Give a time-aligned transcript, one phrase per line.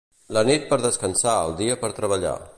[0.37, 2.39] La nit per descansar, el dia per treballar.